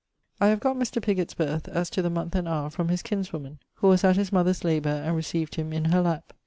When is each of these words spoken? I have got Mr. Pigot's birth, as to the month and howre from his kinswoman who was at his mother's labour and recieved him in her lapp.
I 0.39 0.47
have 0.47 0.59
got 0.59 0.77
Mr. 0.77 0.99
Pigot's 0.99 1.35
birth, 1.35 1.67
as 1.67 1.87
to 1.91 2.01
the 2.01 2.09
month 2.09 2.33
and 2.33 2.47
howre 2.47 2.71
from 2.71 2.87
his 2.89 3.03
kinswoman 3.03 3.59
who 3.75 3.87
was 3.89 4.03
at 4.03 4.15
his 4.15 4.31
mother's 4.31 4.63
labour 4.63 4.89
and 4.89 5.15
recieved 5.15 5.53
him 5.53 5.71
in 5.71 5.91
her 5.91 6.01
lapp. 6.01 6.33